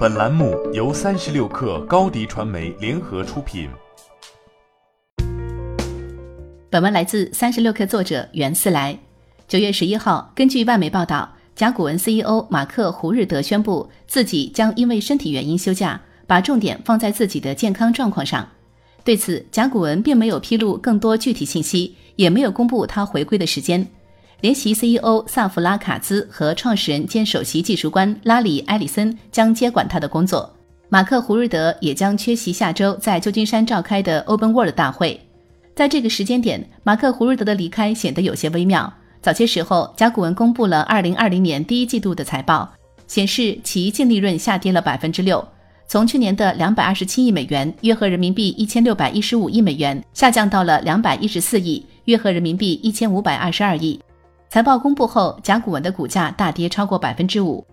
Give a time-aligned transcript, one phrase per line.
[0.00, 3.68] 本栏目由三十六氪高低传媒联合出品。
[6.70, 8.98] 本文来自三十六氪作者袁思来。
[9.46, 18.48] 九月十一号，根据外媒报道，甲骨文 CEO 马克·胡日德宣布自己将因为身体原因休假，把重点放在自己的健康状况上。
[19.04, 23.86] 对此，甲骨文并没有披露更多具体信息，也没有公布他回归的时间。
[24.40, 30.50] 联席 CEO 萨弗拉卡兹和创始人兼首席技术官拉里埃里森将接管他的工作。
[30.88, 35.20] 马克胡瑞德也将缺席下周在旧金山召开的 Open World 大会。
[35.76, 38.90] 在这个时间点，马克胡瑞德的离开显得有些微妙。
[39.20, 42.72] 早些时候，甲骨文公布了2020年第一季度的财报，
[43.06, 45.46] 显示其净利润下跌了百分之六，
[45.86, 54.00] 从去年的227亿美元（约合人民币1615亿美元）下降到了214亿（约合人民币1522亿）。
[54.50, 57.64] 财报公布后，甲骨文的股价大跌超过百分之五。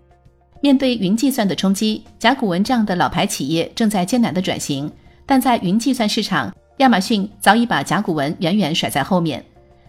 [0.61, 4.89] 面对云计算的冲击，甲骨文这样的老牌企业正在艰难的转型。
[5.25, 9.43] 但在云计算市场，亚马逊早已把甲骨文远远甩在后面。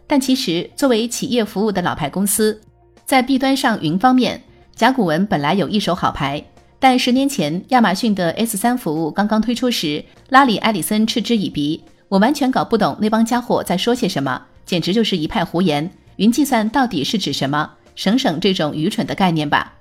[0.06, 2.58] 但其实，作为企业服务的老牌公司，
[3.04, 4.42] 在弊端上云方面，
[4.74, 6.42] 甲骨文本来有一手好牌。
[6.78, 17.70] 但十年前，亚马逊的 S 三服务刚刚推出时，拉里·埃里森嗤之以鼻：“我完全搞不懂那帮家伙在说些什么，简直就是一派胡言。”云计算到底是指什么？
[17.94, 19.72] 省省这种愚蠢的概念吧！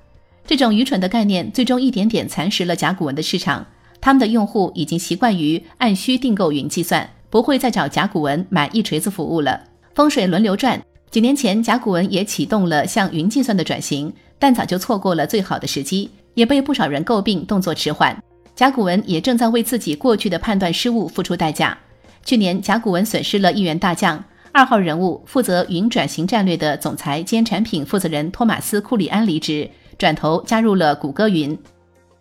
[0.45, 3.65] 这种愚蠢的概念最终一点点蚕食了甲骨文的市场。
[3.99, 9.59] 他们的用户已经习惯于按需订购云计算，不会再找甲骨文买一锤子服务了。
[9.95, 18.15] 风水轮流转，几年前甲骨文也启动了向云计算的转型，但早就错过了最好的时机，也被不少人诟病动作迟缓。
[18.55, 21.75] 甲骨文也正在为自己过去的判断失误付出代价。
[22.23, 24.23] 去年甲骨文损失了一员大将。
[24.57, 31.55] 二号人物负责云转型战略的总裁兼产品负责人托马斯·库里安离职，转头加入了谷歌云。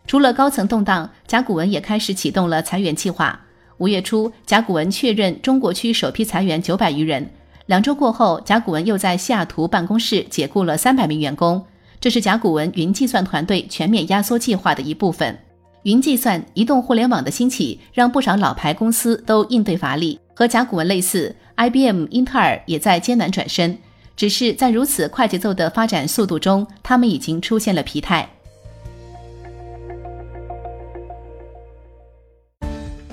[0.07, 3.41] 除了高层动荡，甲骨文也开始启动了裁员计划。
[3.79, 7.27] 五月初，甲骨文确认中国区首批裁员九百余人。
[7.65, 11.65] 两周过后，甲骨文又在西雅图办公室解雇了三百名员工。
[11.99, 15.35] 这是甲骨文云计算团队全面压缩计划的一部分。
[15.85, 20.21] 云计算、移动互联网的兴起，让不少老牌公司都应对乏力。
[20.35, 21.35] 和甲骨文类似。
[21.57, 23.79] IBM、英特尔也在艰难转身，
[24.15, 28.29] 只是在如此快节奏的发展速度中，他们已经出现了疲态。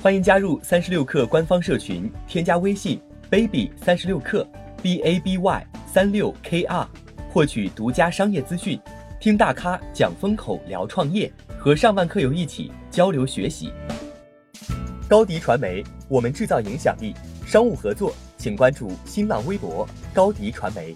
[0.02, 3.00] 欢迎加入三十六氪官方社群，添加微信
[3.30, 4.46] baby 三十六氪
[4.82, 6.86] b a b y 三六 k r，
[7.30, 8.78] 获取独家商业资讯，
[9.18, 13.72] 听大咖讲风口，聊创业，和上万客友一起交流学习。
[15.08, 17.14] 高迪传媒，我们制造影响力，
[17.46, 18.14] 商务合作。
[18.44, 20.94] 请关注新浪微博高迪传媒。